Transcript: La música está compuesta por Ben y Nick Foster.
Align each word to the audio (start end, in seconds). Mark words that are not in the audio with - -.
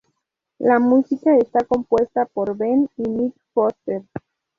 La 0.57 0.79
música 0.79 1.37
está 1.37 1.63
compuesta 1.63 2.25
por 2.25 2.57
Ben 2.57 2.89
y 2.97 3.03
Nick 3.03 3.35
Foster. 3.53 4.01